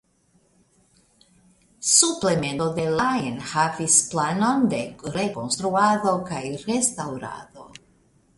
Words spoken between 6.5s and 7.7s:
restaŭrado.